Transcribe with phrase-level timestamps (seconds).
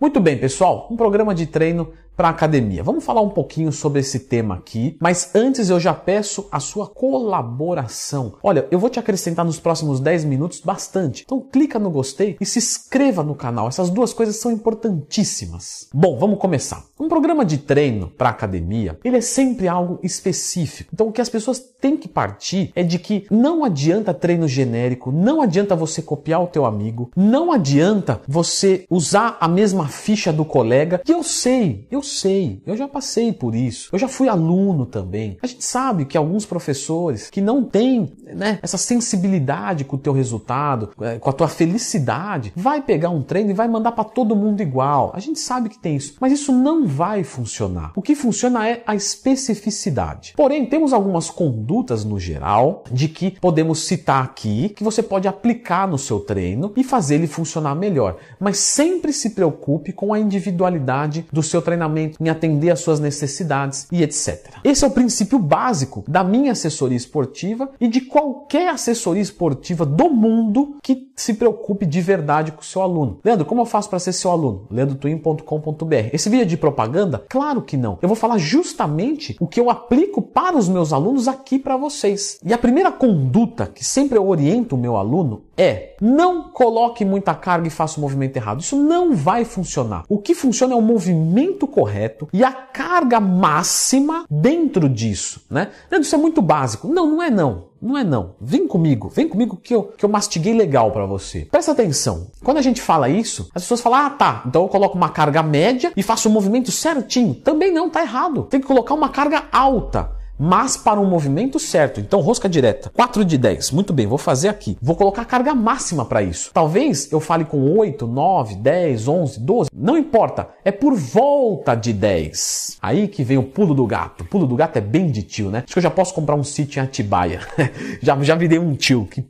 [0.00, 2.82] Muito bem, pessoal, um programa de treino para academia.
[2.82, 6.86] Vamos falar um pouquinho sobre esse tema aqui, mas antes eu já peço a sua
[6.86, 8.32] colaboração.
[8.42, 11.24] Olha, eu vou te acrescentar nos próximos 10 minutos bastante.
[11.26, 13.68] Então clica no gostei e se inscreva no canal.
[13.68, 15.90] Essas duas coisas são importantíssimas.
[15.92, 16.82] Bom, vamos começar.
[17.00, 20.90] Um programa de treino para academia, ele é sempre algo específico.
[20.92, 25.10] Então o que as pessoas têm que partir é de que não adianta treino genérico,
[25.10, 30.44] não adianta você copiar o teu amigo, não adianta você usar a mesma ficha do
[30.44, 31.00] colega.
[31.08, 33.88] E eu sei, eu sei, eu já passei por isso.
[33.92, 35.38] Eu já fui aluno também.
[35.42, 40.12] A gente sabe que alguns professores que não têm né, essa sensibilidade com o teu
[40.12, 44.36] resultado, é, com a tua felicidade, vai pegar um treino e vai mandar para todo
[44.36, 45.12] mundo igual.
[45.14, 47.92] A gente sabe que tem isso, mas isso não vai funcionar.
[47.94, 50.34] O que funciona é a especificidade.
[50.36, 55.88] Porém, temos algumas condutas no geral de que podemos citar aqui que você pode aplicar
[55.88, 58.16] no seu treino e fazer ele funcionar melhor.
[58.38, 63.86] Mas sempre se preocupe com a individualidade do seu treinamento em atender às suas necessidades
[63.90, 64.56] e etc.
[64.64, 70.10] Esse é o princípio básico da minha assessoria esportiva e de qualquer assessoria esportiva do
[70.10, 73.20] mundo que se preocupe de verdade com o seu aluno.
[73.24, 74.66] Leandro, como eu faço para ser seu aluno?
[74.70, 76.10] leandrotwin.com.br.
[76.12, 76.79] Esse vídeo é de propaganda?
[77.28, 77.98] Claro que não.
[78.00, 82.38] Eu vou falar justamente o que eu aplico para os meus alunos aqui para vocês.
[82.44, 87.34] E a primeira conduta que sempre eu oriento o meu aluno é não coloque muita
[87.34, 88.60] carga e faça o movimento errado.
[88.60, 90.04] Isso não vai funcionar.
[90.08, 95.68] O que funciona é o movimento correto e a carga máxima dentro disso, né?
[95.92, 96.88] Isso é muito básico.
[96.88, 97.68] Não, não é não.
[97.82, 98.34] Não é não.
[98.40, 101.46] Vem comigo, vem comigo que eu, que eu mastiguei legal para você.
[101.50, 102.26] Presta atenção.
[102.44, 105.42] Quando a gente fala isso, as pessoas falam: ah, tá, então eu coloco uma carga
[105.42, 107.34] média e faço o movimento certinho.
[107.34, 108.44] Também não, tá errado.
[108.44, 112.00] Tem que colocar uma carga alta mas para um movimento certo.
[112.00, 113.72] Então, rosca direta, 4 de 10.
[113.72, 114.78] Muito bem, vou fazer aqui.
[114.80, 116.50] Vou colocar carga máxima para isso.
[116.54, 119.70] Talvez eu fale com 8, 9, 10, 11, 12.
[119.74, 122.78] Não importa, é por volta de 10.
[122.80, 124.24] Aí que vem o pulo do gato.
[124.24, 125.58] O pulo do gato é bem de tio, né?
[125.64, 127.40] Acho que eu já posso comprar um sítio em Atibaia.
[128.00, 129.06] já, já virei um tio.
[129.10, 129.22] Que,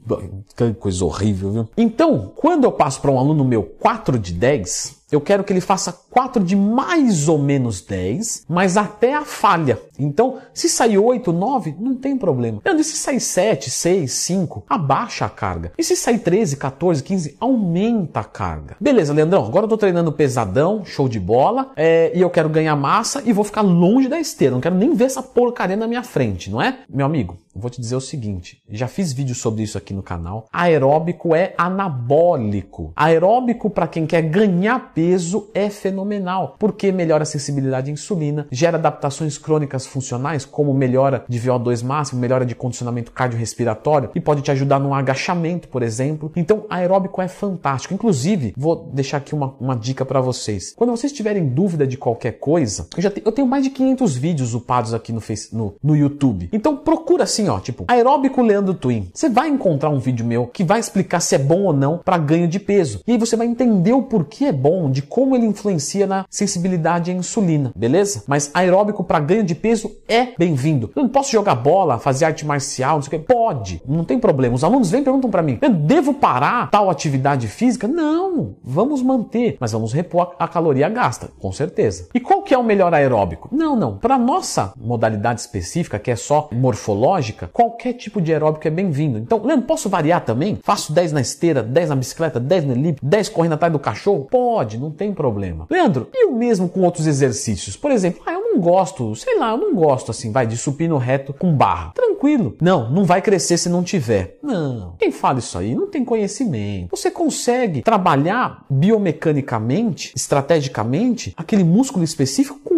[0.56, 1.68] que coisa horrível, viu?
[1.76, 5.60] Então, quando eu passo para um aluno meu 4 de 10, eu quero que ele
[5.60, 9.78] faça 4 de mais ou menos 10, mas até a falha.
[9.98, 12.60] Então, se sair 8, 9, não tem problema.
[12.64, 15.72] E se sair 7, 6, 5, abaixa a carga.
[15.76, 18.76] E se sair 13, 14, 15, aumenta a carga.
[18.80, 22.74] Beleza, Leandrão, agora eu tô treinando pesadão, show de bola, é, e eu quero ganhar
[22.76, 24.54] massa e vou ficar longe da esteira.
[24.54, 26.78] Não quero nem ver essa porcaria na minha frente, não é?
[26.88, 30.46] Meu amigo, vou te dizer o seguinte, já fiz vídeo sobre isso aqui no canal.
[30.52, 32.92] Aeróbico é anabólico.
[32.94, 38.78] Aeróbico para quem quer ganhar peso é fenomenal, porque melhora a sensibilidade à insulina, gera
[38.78, 44.50] adaptações crônicas funcionais, como melhora de VO2 máximo, melhora de condicionamento cardiorrespiratório e pode te
[44.50, 46.32] ajudar no agachamento, por exemplo.
[46.36, 47.94] Então, aeróbico é fantástico.
[47.94, 50.74] Inclusive, vou deixar aqui uma, uma dica para vocês.
[50.76, 54.16] Quando vocês tiverem dúvida de qualquer coisa, eu, já te, eu tenho mais de 500
[54.16, 56.48] vídeos upados aqui no, face, no, no YouTube.
[56.52, 59.08] Então, procura assim, ó, tipo, aeróbico Leandro Twin.
[59.14, 62.18] Você vai encontrar um vídeo meu que vai explicar se é bom ou não para
[62.18, 63.00] ganho de peso.
[63.06, 67.10] E aí você vai entender o porquê é bom, de como ele influencia na sensibilidade
[67.10, 68.24] à insulina, beleza?
[68.26, 70.90] Mas aeróbico para ganho de peso é bem-vindo.
[70.94, 73.26] Eu não posso jogar bola, fazer arte marcial, não sei o que.
[73.30, 74.54] Pode, não tem problema.
[74.54, 77.88] Os alunos vêm e perguntam para mim: eu devo parar tal atividade física?
[77.88, 82.08] Não, vamos manter, mas vamos repor a caloria gasta, com certeza.
[82.14, 83.48] E qual que é o melhor aeróbico?
[83.52, 83.96] Não, não.
[83.96, 89.18] Para nossa modalidade específica, que é só morfológica, qualquer tipo de aeróbico é bem-vindo.
[89.18, 90.58] Então, Leandro, posso variar também?
[90.62, 94.26] Faço 10 na esteira, 10 na bicicleta, 10 no elíptico, 10 correndo atrás do cachorro?
[94.30, 95.66] Pode, não tem problema.
[95.70, 97.76] Leandro, e o mesmo com outros exercícios?
[97.76, 100.98] Por exemplo, ah, eu não gosto, sei lá, eu não gosto assim, vai, de supino
[100.98, 101.92] reto com barra.
[101.94, 102.56] Tranquilo.
[102.60, 104.38] Não, não vai crescer se não tiver.
[104.42, 104.94] Não.
[104.98, 106.90] Quem fala isso aí não tem conhecimento.
[106.90, 112.74] Você consegue trabalhar biomecanicamente, estrategicamente, aquele músculo específico com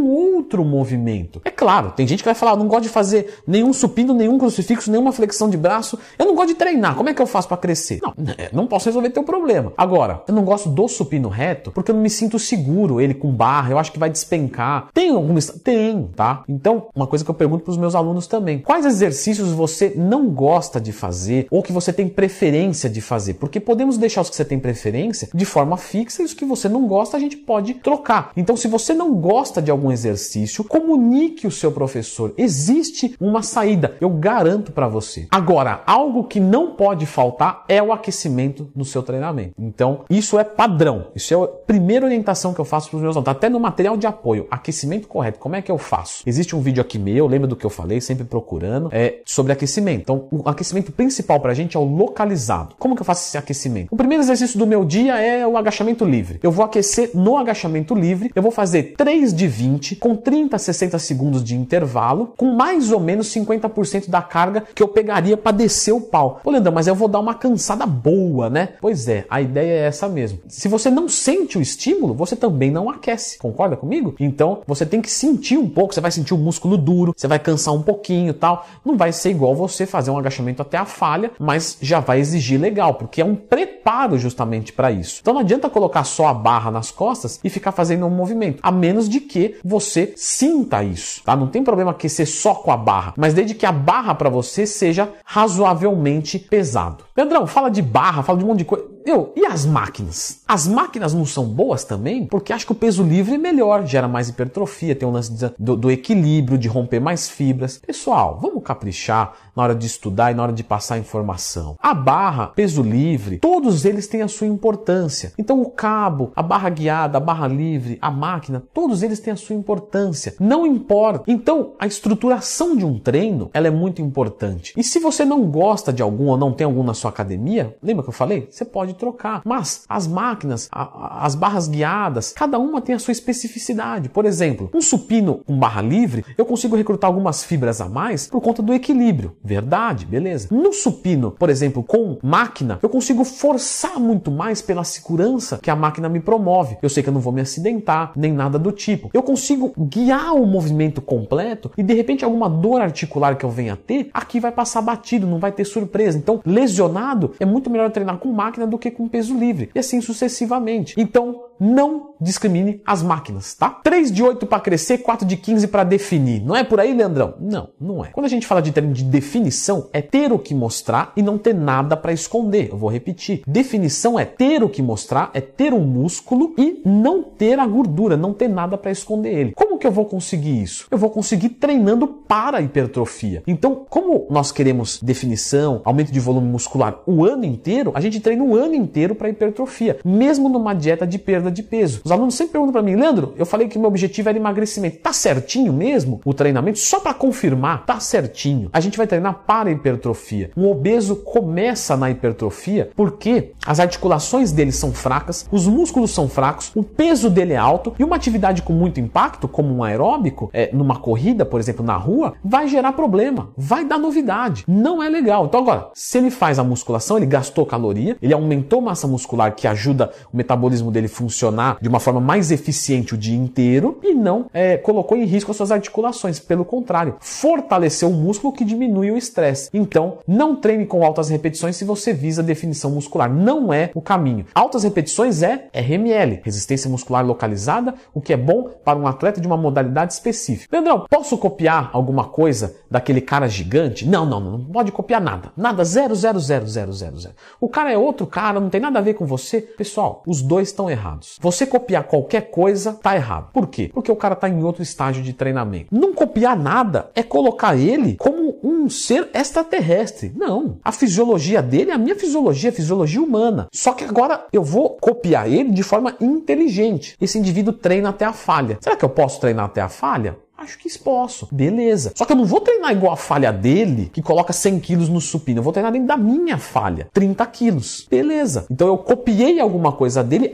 [0.52, 1.40] outro movimento.
[1.44, 4.90] É claro, tem gente que vai falar, não gosto de fazer nenhum supino, nenhum crucifixo,
[4.90, 5.98] nenhuma flexão de braço.
[6.18, 6.94] Eu não gosto de treinar.
[6.94, 8.00] Como é que eu faço para crescer?
[8.02, 9.72] Não, é, não posso resolver teu problema.
[9.76, 13.32] Agora, eu não gosto do supino reto porque eu não me sinto seguro ele com
[13.32, 13.70] barra.
[13.70, 14.88] Eu acho que vai despencar.
[14.92, 16.44] Tem alguma tem, tá?
[16.48, 20.28] Então, uma coisa que eu pergunto para os meus alunos também: quais exercícios você não
[20.28, 23.34] gosta de fazer ou que você tem preferência de fazer?
[23.34, 26.68] Porque podemos deixar os que você tem preferência de forma fixa e os que você
[26.68, 28.32] não gosta a gente pode trocar.
[28.36, 32.34] Então, se você não gosta de algum exercício exercício, comunique o seu professor.
[32.36, 35.26] Existe uma saída, eu garanto para você.
[35.30, 39.54] Agora, algo que não pode faltar é o aquecimento no seu treinamento.
[39.58, 41.06] Então, isso é padrão.
[41.14, 43.96] Isso é a primeira orientação que eu faço para os meus alunos, até no material
[43.96, 44.46] de apoio.
[44.50, 45.38] Aquecimento correto.
[45.38, 46.22] Como é que eu faço?
[46.26, 50.02] Existe um vídeo aqui meu, lembra do que eu falei, sempre procurando, é sobre aquecimento.
[50.02, 52.74] Então, o aquecimento principal para a gente é o localizado.
[52.78, 53.88] Como que eu faço esse aquecimento?
[53.90, 56.38] O primeiro exercício do meu dia é o agachamento livre.
[56.42, 60.58] Eu vou aquecer no agachamento livre, eu vou fazer 3 de 20 com 30 a
[60.58, 65.52] 60 segundos de intervalo, com mais ou menos 50% da carga que eu pegaria para
[65.52, 66.40] descer o pau.
[66.42, 68.70] Ô, Leandro, mas eu vou dar uma cansada boa, né?
[68.80, 70.38] Pois é, a ideia é essa mesmo.
[70.48, 73.36] Se você não sente o estímulo, você também não aquece.
[73.36, 74.14] Concorda comigo?
[74.18, 77.38] Então, você tem que sentir um pouco, você vai sentir o músculo duro, você vai
[77.38, 78.66] cansar um pouquinho, tal.
[78.82, 82.58] Não vai ser igual você fazer um agachamento até a falha, mas já vai exigir
[82.58, 85.18] legal, porque é um preparo justamente para isso.
[85.20, 88.72] Então não adianta colocar só a barra nas costas e ficar fazendo um movimento, a
[88.72, 91.34] menos de que você sinta isso, tá?
[91.34, 94.64] Não tem problema aquecer só com a barra, mas desde que a barra para você
[94.64, 97.04] seja razoavelmente pesado.
[97.12, 98.84] Pedrão, fala de barra, fala de um monte de coisa.
[99.04, 100.42] Eu, e as máquinas?
[100.46, 102.26] As máquinas não são boas também?
[102.26, 105.76] Porque acho que o peso livre é melhor, gera mais hipertrofia, tem um lance do,
[105.76, 107.78] do equilíbrio, de romper mais fibras.
[107.78, 111.76] Pessoal, vamos caprichar na hora de estudar e na hora de passar informação.
[111.80, 115.32] A barra, peso livre, todos eles têm a sua importância.
[115.38, 119.36] Então o cabo, a barra guiada, a barra livre, a máquina, todos eles têm a
[119.36, 120.34] sua importância.
[120.40, 121.24] Não importa.
[121.30, 124.72] Então a estruturação de um treino, ela é muito importante.
[124.76, 128.02] E se você não gosta de algum ou não tem algum na sua academia, lembra
[128.02, 128.48] que eu falei?
[128.50, 129.42] Você pode trocar.
[129.44, 134.08] Mas as máquinas, a, as barras guiadas, cada uma tem a sua especificidade.
[134.08, 138.40] Por exemplo, um supino com barra livre, eu consigo recrutar algumas fibras a mais por
[138.40, 139.36] conta do equilíbrio.
[139.42, 140.48] Verdade, beleza.
[140.50, 145.76] No supino, por exemplo, com máquina, eu consigo forçar muito mais pela segurança que a
[145.76, 146.76] máquina me promove.
[146.82, 149.10] Eu sei que eu não vou me acidentar, nem nada do tipo.
[149.12, 153.74] Eu consigo guiar o movimento completo e de repente alguma dor articular que eu venha
[153.74, 156.18] a ter, aqui vai passar batido, não vai ter surpresa.
[156.18, 159.70] Então, lesionado é muito melhor treinar com máquina do que com peso livre.
[159.74, 160.94] E assim sucessivamente.
[160.98, 163.70] Então, não discrimine as máquinas, tá?
[163.70, 166.42] 3 de 8 para crescer, 4 de 15 para definir.
[166.42, 167.34] Não é por aí, Leandrão?
[167.40, 168.08] Não, não é.
[168.08, 171.38] Quando a gente fala de treino de definição, é ter o que mostrar e não
[171.38, 172.70] ter nada para esconder.
[172.70, 173.42] Eu vou repetir.
[173.46, 178.16] Definição é ter o que mostrar, é ter um músculo e não ter a gordura,
[178.16, 179.52] não ter nada para esconder ele.
[179.52, 180.86] Como que eu vou conseguir isso?
[180.90, 183.42] Eu vou conseguir treinando para a hipertrofia.
[183.46, 188.44] Então, como nós queremos definição, aumento de volume muscular o ano inteiro, a gente treina
[188.44, 192.00] o ano inteiro para hipertrofia, mesmo numa dieta de perda de peso.
[192.04, 194.98] Os alunos sempre perguntam para mim, Leandro, eu falei que meu objetivo era emagrecimento.
[194.98, 196.78] Tá certinho mesmo o treinamento?
[196.78, 198.68] Só para confirmar, tá certinho.
[198.72, 200.50] A gente vai treinar para hipertrofia.
[200.56, 206.72] Um obeso começa na hipertrofia porque as articulações dele são fracas, os músculos são fracos,
[206.74, 210.70] o peso dele é alto e uma atividade com muito impacto, como um aeróbico, é,
[210.72, 214.64] numa corrida, por exemplo, na rua, vai gerar problema, vai dar novidade.
[214.66, 215.46] Não é legal.
[215.46, 219.66] Então agora, se ele faz a musculação, ele gastou caloria, ele aumentou massa muscular que
[219.66, 224.14] ajuda o metabolismo dele funcionar funcionar de uma forma mais eficiente o dia inteiro e
[224.14, 226.38] não é, colocou em risco as suas articulações.
[226.38, 229.70] Pelo contrário, fortaleceu o músculo que diminui o estresse.
[229.72, 233.32] Então, não treine com altas repetições se você visa definição muscular.
[233.32, 234.46] Não é o caminho.
[234.54, 239.46] Altas repetições é RML, resistência muscular localizada, o que é bom para um atleta de
[239.46, 240.76] uma modalidade específica.
[240.76, 244.06] Leandrão, posso copiar alguma coisa daquele cara gigante?
[244.06, 245.52] Não, não, não, não pode copiar nada.
[245.56, 247.34] Nada, zero, zero, zero, zero, zero, zero.
[247.60, 249.60] O cara é outro cara, não tem nada a ver com você.
[249.60, 251.38] Pessoal, os dois estão errados.
[251.40, 253.50] Você copiar qualquer coisa tá errado.
[253.52, 253.90] Por quê?
[253.92, 255.86] Porque o cara tá em outro estágio de treinamento.
[255.90, 260.32] Não copiar nada é colocar ele como um ser extraterrestre.
[260.36, 260.78] Não.
[260.84, 263.68] A fisiologia dele é a minha fisiologia, a fisiologia humana.
[263.72, 267.16] Só que agora eu vou copiar ele de forma inteligente.
[267.20, 268.78] Esse indivíduo treina até a falha.
[268.80, 270.36] Será que eu posso treinar até a falha?
[270.56, 271.48] Acho que posso.
[271.50, 272.12] Beleza.
[272.14, 275.20] Só que eu não vou treinar igual a falha dele, que coloca 100 quilos no
[275.20, 275.58] supino.
[275.58, 277.08] Eu vou treinar dentro da minha falha.
[277.12, 278.06] 30 quilos.
[278.08, 278.66] Beleza.
[278.70, 280.52] Então eu copiei alguma coisa dele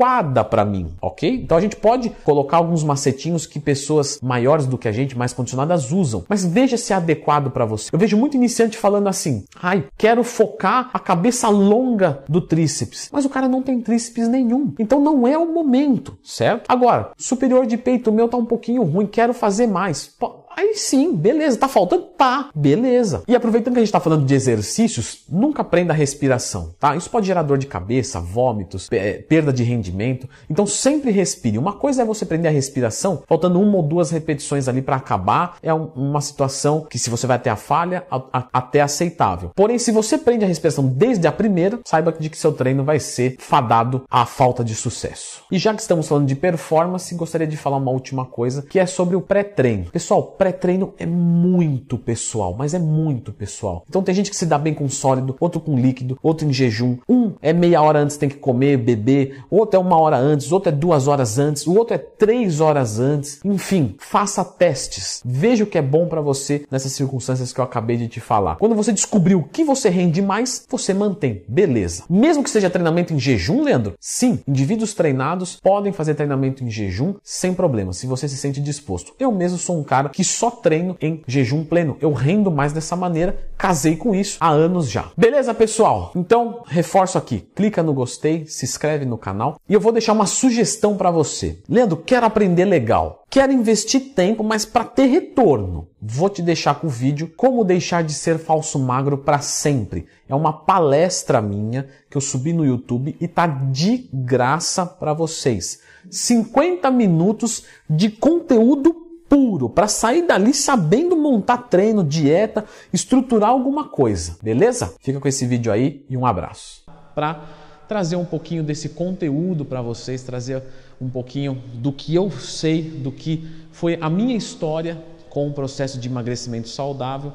[0.00, 1.28] adequada para mim, ok?
[1.42, 5.32] Então a gente pode colocar alguns macetinhos que pessoas maiores do que a gente, mais
[5.32, 6.24] condicionadas, usam.
[6.28, 7.90] Mas veja se é adequado para você.
[7.92, 13.10] Eu vejo muito iniciante falando assim: ai, quero focar a cabeça longa do tríceps.
[13.12, 14.72] Mas o cara não tem tríceps nenhum.
[14.78, 16.64] Então não é o momento, certo?
[16.68, 20.16] Agora, superior de peito meu tá um pouquinho ruim, quero fazer mais.
[20.56, 21.58] Aí sim, beleza.
[21.58, 22.02] Tá faltando?
[22.16, 23.22] Tá, beleza.
[23.26, 26.94] E aproveitando que a gente tá falando de exercícios, nunca prenda a respiração, tá?
[26.94, 28.88] Isso pode gerar dor de cabeça, vômitos,
[29.28, 30.28] perda de rendimento.
[30.50, 31.56] Então sempre respire.
[31.56, 35.56] Uma coisa é você prender a respiração, faltando uma ou duas repetições ali para acabar,
[35.62, 38.04] é uma situação que se você vai até a falha,
[38.52, 39.50] até aceitável.
[39.54, 43.00] Porém, se você prende a respiração desde a primeira, saiba de que seu treino vai
[43.00, 45.42] ser fadado à falta de sucesso.
[45.50, 48.84] E já que estamos falando de performance, gostaria de falar uma última coisa, que é
[48.84, 49.90] sobre o pré-treino.
[49.90, 53.84] Pessoal, pré-treino é muito pessoal, mas é muito pessoal.
[53.86, 56.96] Então tem gente que se dá bem com sólido, outro com líquido, outro em jejum.
[57.06, 60.70] Um é meia hora antes tem que comer, beber, outro é uma hora antes, outro
[60.70, 63.38] é duas horas antes, o outro é três horas antes.
[63.44, 65.20] Enfim, faça testes.
[65.22, 68.56] Veja o que é bom para você nessas circunstâncias que eu acabei de te falar.
[68.56, 71.42] Quando você descobrir o que você rende mais, você mantém.
[71.46, 72.04] Beleza.
[72.08, 73.92] Mesmo que seja treinamento em jejum, Leandro?
[74.00, 79.12] Sim, indivíduos treinados podem fazer treinamento em jejum sem problema, se você se sente disposto.
[79.18, 81.96] Eu mesmo sou um cara que só treino em jejum pleno.
[82.00, 85.10] Eu rendo mais dessa maneira, casei com isso há anos já.
[85.16, 86.12] Beleza, pessoal?
[86.14, 90.26] Então, reforço aqui, clica no gostei, se inscreve no canal e eu vou deixar uma
[90.26, 91.58] sugestão para você.
[91.68, 93.24] Leandro, quero aprender legal.
[93.30, 95.88] Quero investir tempo, mas para ter retorno.
[96.02, 100.06] Vou te deixar com o vídeo Como deixar de ser falso magro para sempre.
[100.28, 105.80] É uma palestra minha que eu subi no YouTube e tá de graça para vocês.
[106.10, 114.36] 50 minutos de conteúdo puro para sair dali sabendo montar treino, dieta, estruturar alguma coisa,
[114.42, 114.92] beleza?
[115.00, 116.82] Fica com esse vídeo aí e um abraço.
[117.14, 117.44] Para
[117.88, 120.60] trazer um pouquinho desse conteúdo para vocês, trazer
[121.00, 125.98] um pouquinho do que eu sei, do que foi a minha história com o processo
[125.98, 127.32] de emagrecimento saudável,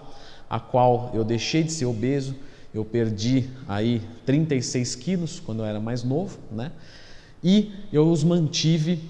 [0.49, 2.35] a qual eu deixei de ser obeso,
[2.73, 6.73] eu perdi aí 36 quilos quando eu era mais novo, né?
[7.41, 9.01] E eu os mantive